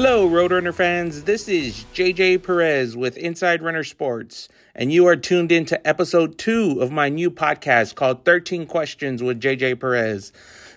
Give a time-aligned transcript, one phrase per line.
[0.00, 1.24] Hello, Roadrunner fans.
[1.24, 6.38] This is JJ Perez with Inside Runner Sports, and you are tuned in to episode
[6.38, 10.32] two of my new podcast called 13 Questions with JJ Perez.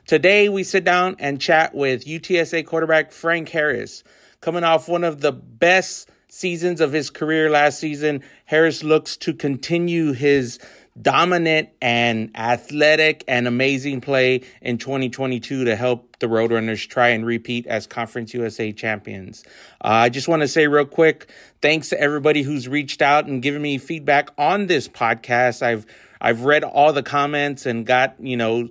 [0.08, 4.04] Today, we sit down and chat with UTSA quarterback Frank Harris.
[4.40, 9.36] Coming off one of the best seasons of his career last season, Harris looks to
[9.36, 10.58] continue his
[11.00, 17.68] dominant and athletic and amazing play in 2022 to help the Roadrunners try and repeat
[17.68, 19.44] as Conference USA champions.
[19.84, 21.30] Uh, I just want to say real quick,
[21.62, 25.62] thanks to everybody who's reached out and given me feedback on this podcast.
[25.62, 25.86] I've
[26.20, 28.70] I've read all the comments and got you know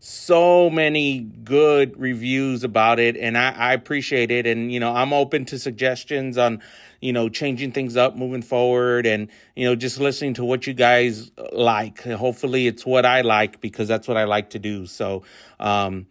[0.00, 5.12] so many good reviews about it and I, I appreciate it and you know i'm
[5.12, 6.62] open to suggestions on
[7.00, 10.74] you know, changing things up moving forward and, you know, just listening to what you
[10.74, 12.02] guys like.
[12.02, 14.86] Hopefully it's what I like because that's what I like to do.
[14.86, 15.22] So,
[15.60, 16.06] um,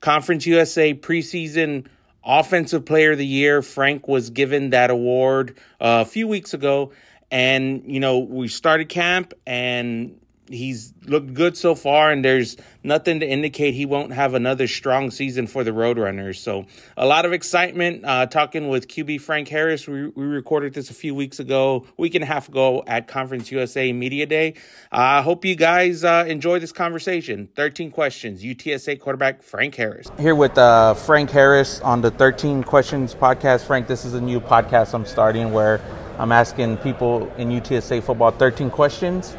[0.00, 1.86] Conference USA preseason
[2.24, 6.92] offensive player of the year, Frank was given that award uh, a few weeks ago.
[7.30, 13.20] And, you know, we started camp and he's looked good so far, and there's nothing
[13.20, 16.36] to indicate he won't have another strong season for the Roadrunners.
[16.36, 18.04] So a lot of excitement.
[18.04, 22.14] Uh, talking with QB Frank Harris, we, we recorded this a few weeks ago, week
[22.14, 24.54] and a half ago at Conference USA Media Day.
[24.92, 27.48] I uh, hope you guys uh, enjoy this conversation.
[27.56, 28.42] 13 questions.
[28.42, 30.08] UTSA quarterback Frank Harris.
[30.18, 33.66] Here with uh, Frank Harris on the 13 Questions podcast.
[33.66, 35.80] Frank, this is a new podcast I'm starting where
[36.18, 39.36] I'm asking people in UTSA football 13 questions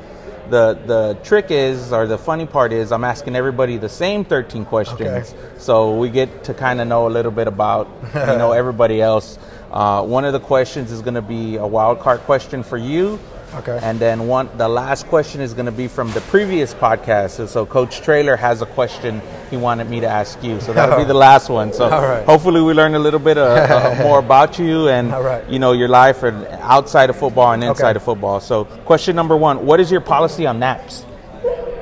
[0.49, 4.65] the the trick is or the funny part is I'm asking everybody the same 13
[4.65, 5.01] questions.
[5.01, 5.23] Okay.
[5.57, 9.37] so we get to kind of know a little bit about you know everybody else.
[9.71, 13.19] Uh, one of the questions is going to be a wild card question for you
[13.55, 13.79] Okay.
[13.81, 17.31] And then one, the last question is going to be from the previous podcast.
[17.31, 20.59] So, so, Coach Traylor has a question he wanted me to ask you.
[20.59, 21.71] So that'll be the last one.
[21.73, 21.89] So
[22.25, 25.09] hopefully we learn a little bit uh, uh, more about you and
[25.51, 27.97] you know your life and outside of football and inside okay.
[27.97, 28.39] of football.
[28.39, 31.05] So question number one: What is your policy on naps?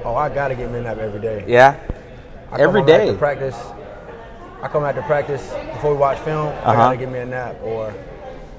[0.06, 1.46] Oh, I gotta get me a nap every day.
[1.48, 1.80] Yeah.
[2.52, 3.16] I every day.
[3.18, 3.58] Practice.
[4.62, 5.42] I come out to practice
[5.74, 6.48] before we watch film.
[6.48, 6.72] Uh-huh.
[6.72, 7.94] I gotta get me a nap or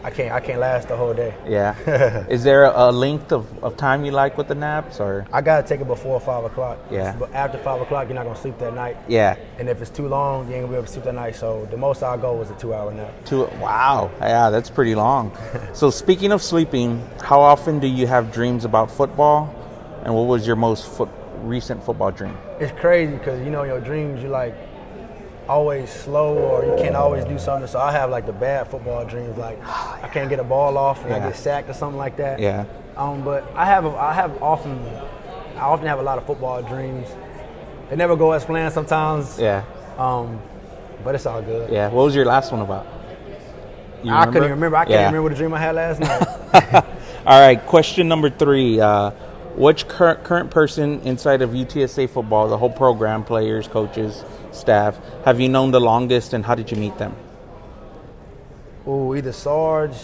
[0.04, 1.34] I can't I can't last the whole day.
[1.48, 2.26] Yeah.
[2.28, 5.26] Is there a length of, of time you like with the naps or?
[5.32, 6.78] I gotta take it before five o'clock.
[6.90, 7.16] Yeah.
[7.18, 8.98] But after five o'clock, you're not gonna sleep that night.
[9.08, 9.38] Yeah.
[9.58, 11.36] And if it's too long, you ain't gonna be able to sleep that night.
[11.36, 13.14] So the most I'll go is a two hour nap.
[13.24, 13.44] Two.
[13.58, 14.10] Wow.
[14.20, 15.34] Yeah, that's pretty long.
[15.72, 19.54] so speaking of sleeping, how often do you have dreams about football?
[20.04, 22.36] And what was your most foot, recent football dream?
[22.60, 24.54] It's crazy because you know your dreams you like
[25.48, 27.68] always slow or you can't always do something.
[27.68, 31.02] So I have like the bad football dreams, like I can't get a ball off
[31.02, 31.16] and yeah.
[31.16, 32.40] I get sacked or something like that.
[32.40, 32.64] Yeah.
[32.96, 34.78] Um, but I have a, I have often
[35.56, 37.08] I often have a lot of football dreams.
[37.90, 39.38] They never go as planned sometimes.
[39.38, 39.64] Yeah.
[39.98, 40.40] Um,
[41.04, 41.70] but it's all good.
[41.70, 41.88] Yeah.
[41.88, 42.86] What was your last one about?
[44.06, 44.76] I couldn't remember.
[44.76, 45.06] I can't yeah.
[45.06, 46.84] remember the dream I had last night.
[47.26, 47.64] all right.
[47.66, 48.80] Question number three.
[48.80, 49.12] Uh,
[49.56, 55.40] which current current person inside of UTSA football, the whole program, players, coaches, staff, have
[55.40, 57.14] you known the longest, and how did you meet them?
[58.86, 59.96] Oh, either Sarge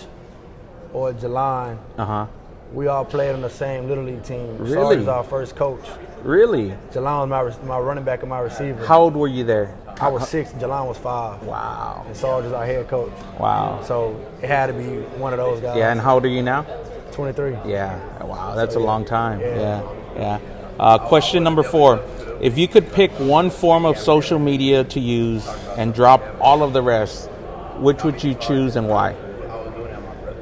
[0.93, 1.79] or Jalan.
[1.99, 2.27] Uh huh.
[2.73, 4.57] We all played on the same little league team.
[4.59, 4.75] Really?
[4.75, 5.85] Sarge is our first coach.
[6.23, 6.71] Really?
[6.93, 8.87] Jalan was my, my running back and my receiver.
[8.87, 9.75] How old were you there?
[10.01, 10.53] I was six.
[10.53, 11.43] Jalan was five.
[11.43, 12.05] Wow.
[12.07, 13.13] And Sarge is our head coach.
[13.39, 13.83] Wow.
[13.85, 15.77] So it had to be one of those guys.
[15.77, 15.91] Yeah.
[15.91, 16.65] And how old are you now?
[17.13, 17.59] 23.
[17.67, 18.25] Yeah.
[18.25, 18.55] Wow.
[18.55, 19.41] That's so, a long time.
[19.41, 19.57] Yeah.
[19.57, 19.95] Yeah.
[20.17, 20.41] yeah.
[20.79, 22.03] Uh, question number four.
[22.41, 26.73] If you could pick one form of social media to use and drop all of
[26.73, 27.29] the rest,
[27.77, 29.15] which would you choose and why?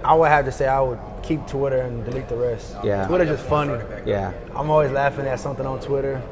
[0.05, 2.77] I would have to say I would keep Twitter and delete the rest.
[2.83, 3.07] Yeah.
[3.07, 3.83] Twitter's just funny.
[4.07, 4.33] Yeah.
[4.55, 6.23] I'm always laughing at something on Twitter.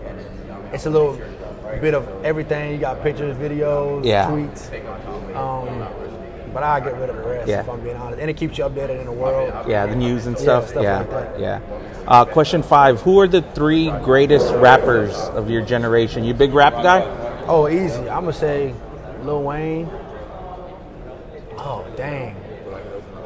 [0.72, 1.20] It's a little
[1.80, 2.72] bit of everything.
[2.72, 4.30] You got pictures, videos, yeah.
[4.30, 4.70] tweets.
[6.56, 7.60] But I get rid of the rest yeah.
[7.60, 8.18] if I'm being honest.
[8.18, 9.68] And it keeps you updated in the world.
[9.68, 10.64] Yeah, the news and stuff.
[10.64, 11.14] Yeah, stuff yeah.
[11.14, 12.04] Like yeah.
[12.08, 16.24] Uh, question five: Who are the three greatest rappers of your generation?
[16.24, 17.02] You big rap guy?
[17.46, 18.08] Oh, easy.
[18.08, 18.74] I'm gonna say
[19.22, 19.90] Lil Wayne.
[21.58, 22.34] Oh, dang.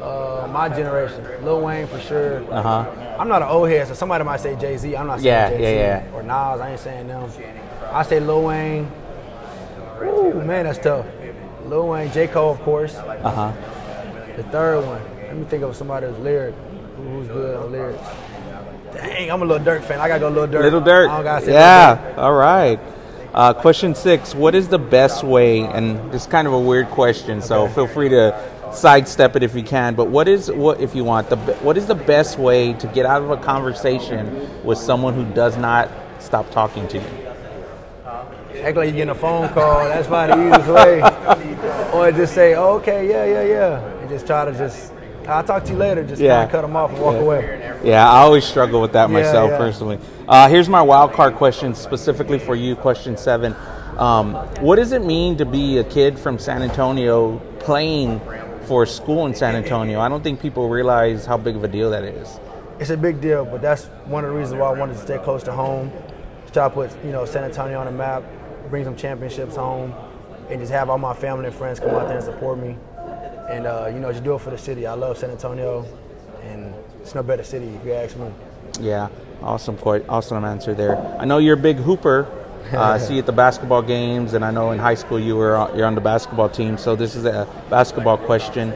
[0.01, 2.43] Uh, my generation, Lil Wayne for sure.
[2.51, 3.15] Uh huh.
[3.17, 4.93] I'm not an old head, so somebody might say Jay Z.
[4.93, 6.11] I'm not saying yeah, Jay Z yeah, yeah.
[6.11, 6.59] or Nas.
[6.59, 7.31] I ain't saying them.
[7.93, 8.91] I say Lil Wayne.
[10.01, 11.05] Ooh, man, that's tough.
[11.71, 12.27] Lil Wayne, J.
[12.27, 12.93] Cole, of course.
[12.95, 14.35] Uh huh.
[14.35, 16.53] The third one, let me think of somebody who's lyric,
[16.97, 18.03] who's good on lyrics.
[18.93, 20.01] Dang, I'm a Lil Durk fan.
[20.01, 20.69] I gotta go Lil Durk.
[20.69, 21.47] Lil Durk.
[21.47, 22.13] yeah.
[22.17, 22.77] All right.
[23.33, 25.61] Uh, question six: What is the best way?
[25.61, 27.47] And this is kind of a weird question, okay.
[27.47, 28.37] so feel free to
[28.73, 29.95] sidestep it if you can.
[29.95, 33.05] But what is what if you want the what is the best way to get
[33.05, 35.89] out of a conversation with someone who does not
[36.19, 37.30] stop talking to you?
[38.63, 39.85] Act like you're getting a phone call.
[39.85, 41.91] That's probably the easiest way.
[41.93, 44.91] or just say, oh, okay, yeah, yeah, yeah, and just try to just.
[45.27, 46.03] I'll talk to you later.
[46.03, 46.33] Just Yeah.
[46.37, 47.21] kind of cut them off and walk Yeah.
[47.21, 47.71] away.
[47.83, 49.99] Yeah, I always struggle with that Yeah, myself personally.
[50.27, 52.75] Uh, here's my wild card question specifically for you.
[52.75, 53.55] Question seven:
[53.97, 58.19] um, What does it mean to be a kid from San Antonio playing
[58.63, 59.99] for school in San Antonio?
[59.99, 62.39] I don't think people realize how big of a deal that is.
[62.79, 65.19] It's a big deal, but that's one of the reasons why I wanted to stay
[65.19, 65.91] close to home.
[66.53, 68.23] Try to put you know San Antonio on the map,
[68.69, 69.93] bring some championships home,
[70.49, 72.75] and just have all my family and friends come out there and support me.
[73.49, 74.85] And uh, you know, just do it for the city.
[74.85, 75.85] I love San Antonio,
[76.43, 78.29] and it's no better city if you ask me.
[78.79, 79.07] Yeah,
[79.41, 80.97] awesome, quite awesome answer there.
[81.19, 82.27] I know you're a big hooper.
[82.71, 85.35] Uh, I see you at the basketball games, and I know in high school you
[85.35, 86.77] were on, you're on the basketball team.
[86.77, 88.69] So this is a basketball question: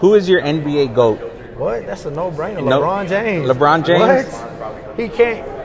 [0.00, 1.18] Who is your NBA goat?
[1.56, 1.86] What?
[1.86, 2.62] That's a no-brainer.
[2.62, 3.48] No- LeBron James.
[3.48, 4.32] LeBron James?
[4.34, 5.00] What?
[5.00, 5.57] He can't.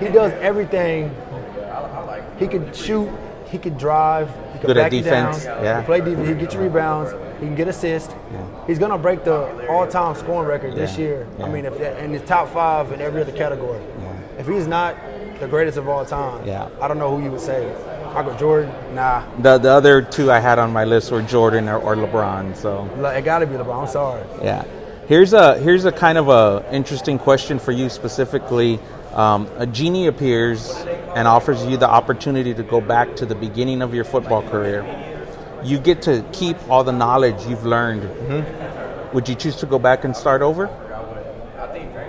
[0.00, 1.14] He does everything.
[2.38, 3.08] He could shoot.
[3.46, 4.28] He could drive.
[4.52, 5.64] He could Good at defense, down.
[5.64, 5.80] yeah.
[5.80, 6.28] He play defense.
[6.28, 7.12] He get you rebounds.
[7.40, 8.14] He can get assists.
[8.66, 11.26] He's gonna break the all-time scoring record this Yeah, year.
[11.38, 11.46] yeah.
[11.46, 13.80] I mean, if in the top five in every other category.
[14.38, 14.94] If he's not
[15.40, 16.68] the greatest of all time, Yeah.
[16.80, 17.66] I don't know who you would say.
[18.14, 18.70] Michael Jordan?
[18.94, 19.22] Nah.
[19.40, 22.56] The the other two I had on my list were Jordan or, or LeBron.
[22.56, 23.82] So It got to be LeBron.
[23.82, 24.22] I'm sorry.
[24.42, 24.64] yeah,
[25.06, 28.78] here's a here's a kind of a interesting question for you specifically.
[29.14, 30.70] Um, a genie appears
[31.16, 34.84] and offers you the opportunity to go back to the beginning of your football career.
[35.64, 38.02] You get to keep all the knowledge you've learned.
[39.12, 40.68] Would you choose to go back and start over?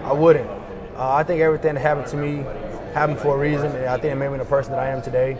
[0.03, 0.49] I wouldn't.
[0.95, 2.43] Uh, I think everything that happened to me
[2.93, 5.01] happened for a reason, and I think it made me the person that I am
[5.01, 5.31] today.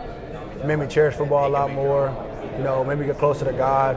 [0.58, 2.08] It made me cherish football a lot more.
[2.56, 3.96] You know, made me get closer to God,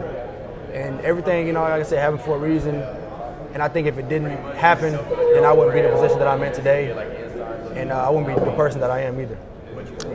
[0.74, 1.48] and everything.
[1.48, 2.76] You know, like I said, happened for a reason.
[3.54, 4.94] And I think if it didn't happen,
[5.34, 7.23] then I wouldn't be in the position that I'm in today,
[7.76, 9.38] and uh, I wouldn't be the person that I am either.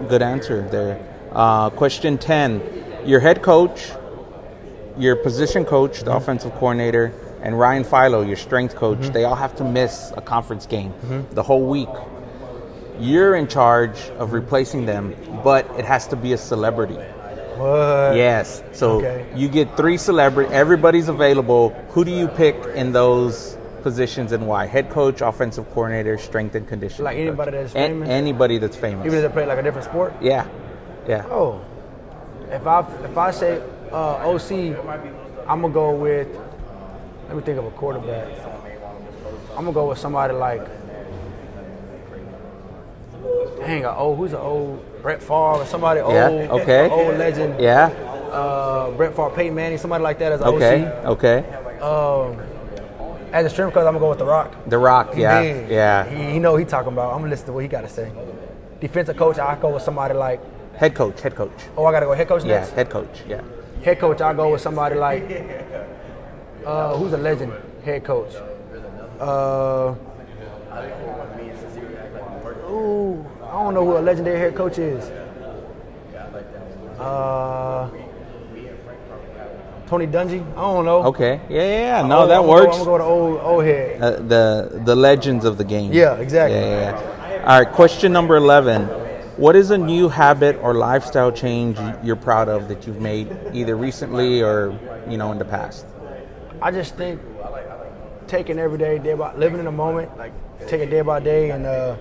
[0.08, 0.98] Good answer there.
[1.32, 3.04] Uh, question 10.
[3.04, 3.90] Your head coach,
[4.98, 7.12] your position coach, the offensive coordinator,
[7.42, 10.92] and Ryan Filo, your strength coach, they all have to miss a conference game
[11.32, 11.88] the whole week.
[12.98, 15.14] You're in charge of replacing them,
[15.44, 16.94] but it has to be a celebrity.
[17.58, 18.16] What?
[18.16, 18.62] Yes.
[18.72, 19.26] So Okay.
[19.36, 20.52] you get three celebrity.
[20.52, 21.70] Everybody's available.
[21.90, 23.56] Who do you pick in those
[23.92, 24.66] positions and why?
[24.66, 27.04] Head coach, offensive coordinator, strength and conditioning.
[27.04, 27.26] Like coach.
[27.26, 28.08] anybody that's A- famous?
[28.08, 29.06] anybody that's famous.
[29.06, 30.12] Even if they play like a different sport.
[30.20, 30.46] yeah.
[31.08, 31.24] Yeah.
[31.30, 31.62] Oh,
[32.50, 34.50] if I if I say uh, OC,
[35.48, 36.28] I'm gonna go with.
[37.28, 38.28] Let me think of a quarterback.
[39.56, 40.66] I'm gonna go with somebody like.
[43.60, 46.88] Dang, a old who's an old Brett Favre or somebody old, Yeah, okay.
[46.90, 47.58] old legend.
[47.60, 47.86] Yeah.
[48.30, 50.84] Uh, Brett Favre, Peyton Manning, somebody like that as an Okay.
[50.84, 51.04] OC.
[51.16, 51.38] Okay.
[51.80, 52.36] Um,
[53.32, 54.54] as a strength coach, I'm gonna go with The Rock.
[54.66, 55.12] The Rock.
[55.16, 55.40] Yeah.
[55.42, 55.70] big.
[55.70, 56.04] Yeah.
[56.08, 57.12] He, he know he talking about.
[57.12, 58.10] I'm gonna listen to what he got to say.
[58.80, 60.40] Defensive coach, I go with somebody like.
[60.76, 61.20] Head coach.
[61.20, 61.50] Head coach.
[61.76, 62.60] Oh, I gotta go head coach Yeah.
[62.60, 62.70] next.
[62.70, 63.22] Head coach.
[63.28, 63.42] Yeah.
[63.82, 65.24] Head coach, I'll go with somebody like
[66.66, 67.52] uh, who's a legend
[67.84, 68.34] head coach.
[69.20, 69.94] Uh,
[72.70, 75.04] ooh, I don't know who a legendary head coach is.
[75.04, 77.02] I like that.
[77.02, 77.67] Uh,
[79.88, 80.42] Tony Dungy.
[80.52, 81.04] I don't know.
[81.04, 81.40] Okay.
[81.48, 81.62] Yeah.
[81.62, 82.00] Yeah.
[82.02, 82.06] yeah.
[82.06, 82.76] No, that I'm works.
[82.76, 84.02] Gonna go, I'm gonna go to old old head.
[84.02, 85.92] Uh, the the legends of the game.
[85.92, 86.58] Yeah, exactly.
[86.58, 87.42] Yeah, yeah, yeah.
[87.46, 87.72] All right.
[87.72, 88.84] Question number eleven.
[89.38, 93.76] What is a new habit or lifestyle change you're proud of that you've made either
[93.76, 94.78] recently or
[95.08, 95.86] you know in the past?
[96.60, 97.20] I just think
[98.26, 100.32] taking every day, day by living in the moment, like
[100.66, 101.96] take it day by day, and uh,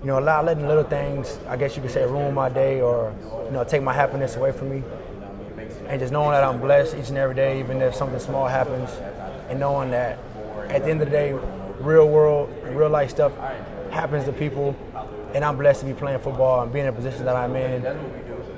[0.00, 3.14] you know, allow letting little things, I guess you could say, ruin my day or
[3.44, 4.82] you know, take my happiness away from me,
[5.90, 8.90] and just knowing that I'm blessed each and every day, even if something small happens,
[9.48, 10.20] and knowing that
[10.68, 11.32] at the end of the day,
[11.80, 13.36] real world, real life stuff
[13.90, 14.76] happens to people,
[15.34, 17.82] and I'm blessed to be playing football and being in the position that I'm in.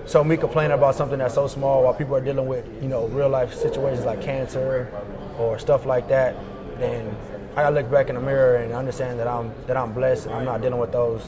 [0.05, 3.07] So me complaining about something that's so small while people are dealing with, you know,
[3.09, 4.93] real life situations like cancer
[5.39, 6.37] or stuff like that,
[6.77, 7.17] then
[7.53, 10.35] I gotta look back in the mirror and understand that I'm that I'm blessed and
[10.35, 11.23] I'm not dealing with those,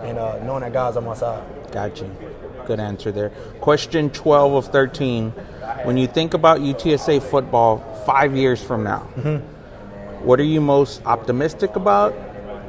[0.00, 1.42] and uh, knowing that God's on my side.
[1.72, 2.10] Got you.
[2.66, 3.30] Good answer there.
[3.60, 5.30] Question 12 of 13.
[5.84, 9.00] When you think about UTSA football five years from now,
[10.22, 12.14] what are you most optimistic about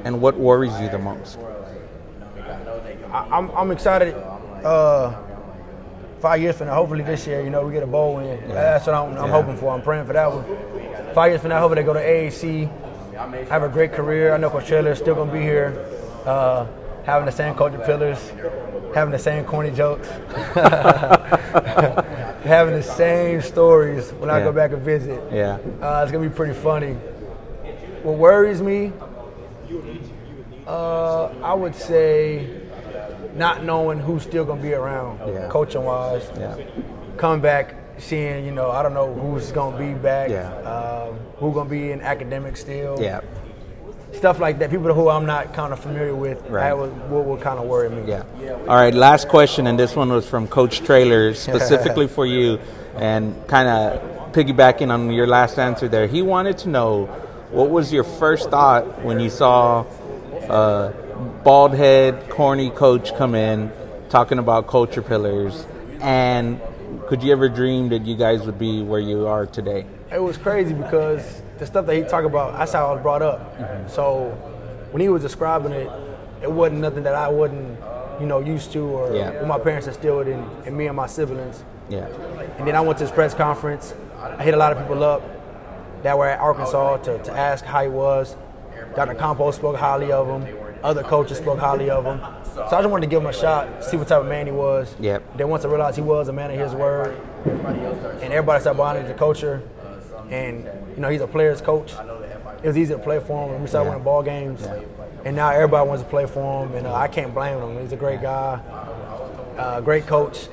[0.05, 1.37] and what worries you the most?
[3.11, 4.13] I, I'm I'm excited.
[4.63, 5.15] Uh,
[6.19, 8.47] five years from now, hopefully this year, you know, we get a bowl win.
[8.49, 9.31] That's what I'm, I'm Yeah.
[9.31, 9.73] hoping for.
[9.73, 10.43] I'm praying for that one.
[11.13, 12.69] Five years from now, hopefully they go to AAC,
[13.49, 14.33] have a great career.
[14.33, 15.73] I know Coach is still gonna be here,
[16.25, 16.65] uh,
[17.05, 18.31] having the same coaching pillars,
[18.93, 20.07] having the same corny jokes,
[22.43, 25.21] having the same stories when I go back and visit.
[25.31, 25.57] Yeah.
[25.81, 26.93] Uh, it's gonna be pretty funny.
[28.03, 28.93] What worries me,
[30.67, 32.47] uh, I would say,
[33.35, 35.47] not knowing who's still gonna be around, Yeah.
[35.49, 36.29] coaching wise.
[36.37, 36.55] Yeah.
[37.17, 40.53] Coming back seeing, you know, I don't know who's gonna be back, Yeah.
[40.61, 43.19] um, who's gonna be in academics still, Yeah.
[44.13, 44.69] Stuff like that.
[44.69, 46.63] People who I'm not kind of familiar with, Right.
[46.63, 48.03] that would, what would kind of worry me.
[48.07, 48.23] Yeah.
[48.67, 48.93] All right.
[48.93, 52.59] Last question, and this one was from Coach Traylor specifically for you,
[52.95, 56.07] and kind of piggybacking on your last answer there.
[56.07, 57.05] He wanted to know
[57.51, 59.85] what was your first thought when you saw
[60.49, 60.93] a
[61.43, 63.71] bald head, corny coach come in
[64.09, 65.65] talking about culture pillars,
[66.01, 66.59] and
[67.07, 69.85] could you ever dream that you guys would be where you are today?
[70.11, 73.21] It was crazy because the stuff that he talked about, that's how I was brought
[73.21, 73.57] up.
[73.57, 73.89] Mm-hmm.
[73.89, 74.29] So
[74.91, 75.89] when he was describing it,
[76.41, 77.77] it wasn't nothing that I wasn't,
[78.19, 79.31] you know, used to or Yeah.
[79.39, 81.63] what my parents instilled in, in me and my siblings.
[81.89, 82.05] Yeah.
[82.57, 83.93] And then I went to his press conference.
[84.17, 85.21] I hit a lot of people up
[86.03, 88.37] that were at Arkansas to, to ask how he was.
[88.95, 89.15] Dr.
[89.15, 90.55] Campos spoke highly of him.
[90.81, 92.19] Other coaches spoke highly of him.
[92.53, 94.51] So I just wanted to give him a shot, see what type of man he
[94.51, 94.95] was.
[94.99, 95.37] Yep.
[95.37, 98.97] Then once I realized he was a man of his word, and everybody started buying
[99.01, 99.61] into the culture,
[100.29, 101.93] and you know he's a player's coach.
[102.63, 103.91] It was easy to play for him, and we started Yeah.
[103.91, 104.67] winning ball games.
[105.25, 107.79] And now everybody wants to play for him, and uh, I can't blame him.
[107.81, 108.59] He's a great guy,
[109.57, 110.47] uh, great coach,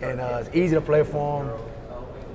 [0.00, 1.50] and uh, it's easy to play for him.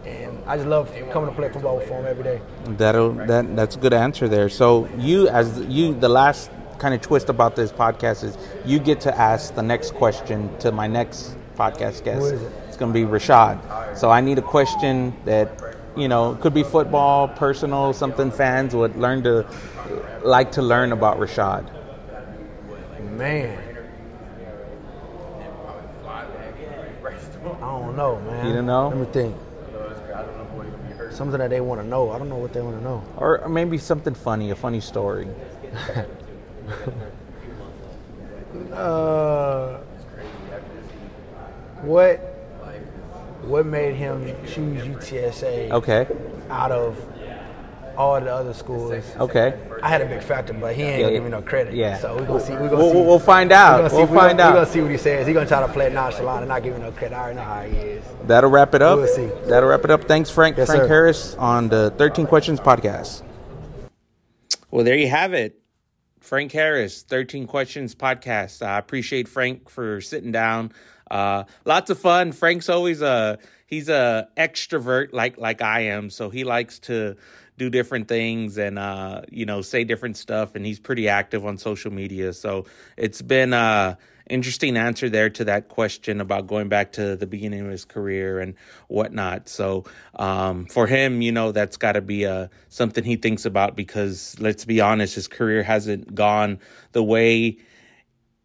[0.05, 2.41] And I just love coming to play football for him every day.
[2.65, 4.49] That'll that that's a good answer there.
[4.49, 6.49] So you as you the last
[6.79, 10.71] kind of twist about this podcast is you get to ask the next question to
[10.71, 12.19] my next podcast guest.
[12.21, 12.51] Who is it?
[12.67, 13.95] It's going to be Rashad.
[13.95, 18.95] So I need a question that you know could be football, personal, something fans would
[18.95, 19.45] learn to
[20.23, 21.69] like to learn about Rashad.
[23.17, 23.71] Man.
[27.43, 28.47] I don't know, man.
[28.47, 28.89] You don't know?
[28.89, 29.35] Let me think.
[31.11, 32.11] Something that they want to know.
[32.11, 33.03] I don't know what they want to know.
[33.17, 35.27] Or maybe something funny, a funny story.
[38.73, 39.77] Uh,
[41.81, 42.30] what
[43.43, 46.07] what made him choose UTSA Okay.
[46.49, 46.97] out of
[47.97, 48.93] all the other schools?
[49.19, 49.53] Okay.
[49.83, 51.73] I had a big factor, but he ain't Yeah, gonna give me no credit.
[51.73, 51.97] yeah.
[51.97, 52.53] So we're gonna see.
[52.53, 52.95] We're gonna We'll, see.
[52.97, 53.77] we'll- we'll find we're out.
[53.77, 55.25] gonna see- We'll we're gonna- We're gonna see what he says.
[55.27, 57.15] He's gonna try to play it nonchalant and not give me no credit.
[57.15, 58.03] I already know how he is.
[58.27, 58.99] That'll wrap it up.
[58.99, 59.29] We'll see.
[59.47, 60.05] That'll wrap it up.
[60.05, 60.57] Thanks, Frank.
[60.57, 60.87] Yes, Frank sir.
[60.87, 63.23] Harris on the 13 Questions podcast.
[64.69, 65.60] Well, there you have it.
[66.21, 68.65] Frank Harris, 13 Questions podcast.
[68.65, 70.71] I appreciate Frank for sitting down.
[71.09, 72.31] Uh, lots of fun.
[72.31, 77.17] Frank's always a he's a extrovert like like I am, so he likes to
[77.57, 80.55] do different things and uh, you know say different stuff.
[80.55, 83.95] And he's pretty active on social media, so it's been uh
[84.29, 88.39] interesting answer there to that question about going back to the beginning of his career
[88.39, 88.55] and
[88.87, 89.49] whatnot.
[89.49, 89.85] So
[90.15, 94.35] um, for him, you know, that's got to be uh, something he thinks about because
[94.39, 96.59] let's be honest, his career hasn't gone
[96.91, 97.57] the way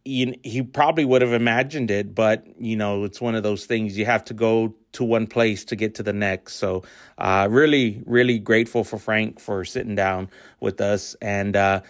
[0.06, 3.99] he, he probably would have imagined it, but you know, it's one of those things
[3.99, 6.54] you have to go to one place to get to the next.
[6.54, 6.85] So,
[7.18, 10.30] uh, really, really grateful for Frank for sitting down
[10.61, 11.80] with us and, uh,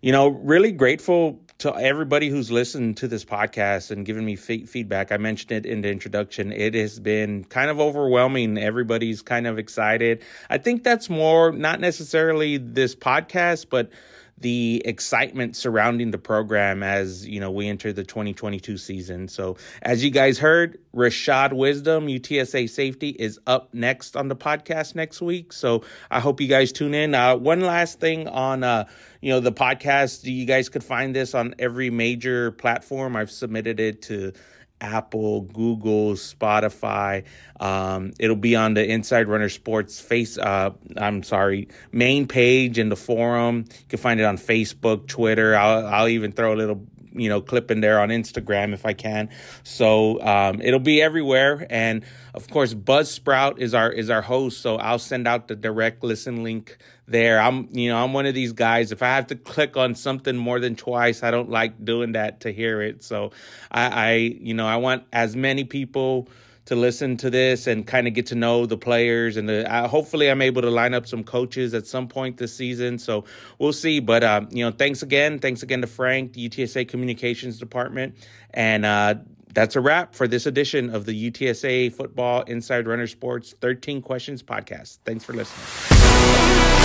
[0.00, 4.64] you know, really grateful to everybody who's listened to this podcast and given me fe-
[4.64, 5.10] feedback.
[5.10, 6.52] I mentioned it in the introduction.
[6.52, 8.58] It has been kind of overwhelming.
[8.58, 10.22] Everybody's kind of excited.
[10.50, 13.90] I think that's more not necessarily this podcast, but
[14.38, 19.28] the excitement surrounding the program as you know we enter the 2022 season.
[19.28, 24.94] So as you guys heard, Rashad Wisdom, UTSA safety, is up next on the podcast
[24.94, 25.52] next week.
[25.52, 27.14] So I hope you guys tune in.
[27.14, 28.86] Uh, one last thing on uh,
[29.20, 33.16] you know the podcast, you guys could find this on every major platform.
[33.16, 34.32] I've submitted it to
[34.80, 37.24] Apple, Google, Spotify.
[37.58, 40.38] Um, it'll be on the Inside Runner Sports face.
[40.38, 43.64] Uh, I'm sorry, main page in the forum.
[43.68, 45.56] You can find it on Facebook, Twitter.
[45.56, 46.86] I'll, I'll even throw a little
[47.18, 49.28] you know clip in there on Instagram if I can.
[49.62, 52.04] So um, it'll be everywhere, and
[52.34, 54.60] of course Buzzsprout is our is our host.
[54.60, 57.40] So I'll send out the direct listen link there.
[57.40, 58.92] I'm you know I'm one of these guys.
[58.92, 62.40] If I have to click on something more than twice, I don't like doing that
[62.40, 63.02] to hear it.
[63.02, 63.32] So
[63.70, 66.28] I, I you know I want as many people
[66.66, 69.88] to listen to this and kind of get to know the players and the uh,
[69.88, 73.24] hopefully I'm able to line up some coaches at some point this season so
[73.58, 74.00] we'll see.
[74.00, 75.38] But uh, you know thanks again.
[75.38, 78.16] Thanks again to Frank the UTSA communications department
[78.50, 79.14] and uh,
[79.52, 84.42] that's a wrap for this edition of the UTSA football inside runner sports 13 questions
[84.42, 84.98] podcast.
[85.04, 86.75] Thanks for listening